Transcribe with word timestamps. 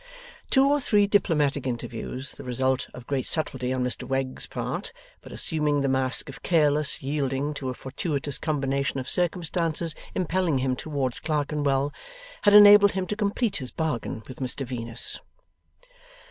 Two 0.49 0.65
or 0.67 0.79
three 0.79 1.05
diplomatic 1.05 1.67
interviews, 1.67 2.31
the 2.31 2.43
result 2.43 2.87
of 2.91 3.05
great 3.05 3.27
subtlety 3.27 3.71
on 3.71 3.83
Mr 3.83 4.01
Wegg's 4.03 4.47
part, 4.47 4.91
but 5.21 5.31
assuming 5.31 5.81
the 5.81 5.87
mask 5.87 6.27
of 6.27 6.41
careless 6.41 7.03
yielding 7.03 7.53
to 7.53 7.69
a 7.69 7.75
fortuitous 7.75 8.39
combination 8.39 8.99
of 8.99 9.07
circumstances 9.07 9.93
impelling 10.15 10.57
him 10.57 10.75
towards 10.75 11.19
Clerkenwell, 11.19 11.93
had 12.41 12.55
enabled 12.55 12.93
him 12.93 13.05
to 13.05 13.15
complete 13.15 13.57
his 13.57 13.69
bargain 13.69 14.23
with 14.27 14.39
Mr 14.39 14.65
Venus. 14.65 15.19